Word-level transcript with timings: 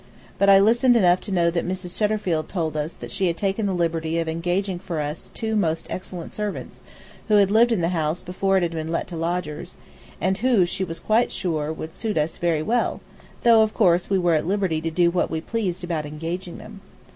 But 0.39 0.49
I 0.49 0.57
listened 0.57 0.95
enough 0.97 1.21
to 1.21 1.31
know 1.31 1.51
that 1.51 1.63
Mrs. 1.63 1.95
Shutterfield 1.95 2.47
told 2.49 2.75
us 2.75 2.95
that 2.95 3.11
she 3.11 3.27
had 3.27 3.37
taken 3.37 3.67
the 3.67 3.71
liberty 3.75 4.17
of 4.17 4.27
engaging 4.27 4.79
for 4.79 4.99
us 4.99 5.29
two 5.35 5.55
most 5.55 5.85
excellent 5.91 6.33
servants, 6.33 6.81
who 7.27 7.35
had 7.35 7.51
lived 7.51 7.71
in 7.71 7.81
the 7.81 7.89
house 7.89 8.23
before 8.23 8.57
it 8.57 8.63
had 8.63 8.71
been 8.71 8.91
let 8.91 9.05
to 9.09 9.15
lodgers, 9.15 9.75
and 10.19 10.39
who, 10.39 10.65
she 10.65 10.83
was 10.83 10.99
quite 10.99 11.31
sure, 11.31 11.71
would 11.71 11.93
suit 11.95 12.17
us 12.17 12.39
very 12.39 12.63
well, 12.63 12.99
though, 13.43 13.61
of 13.61 13.75
course, 13.75 14.09
we 14.09 14.17
were 14.17 14.33
at 14.33 14.47
liberty 14.47 14.81
to 14.81 14.89
do 14.89 15.11
what 15.11 15.29
we 15.29 15.39
pleased 15.39 15.83
about 15.83 16.07
engaging 16.07 16.57
them. 16.57 16.81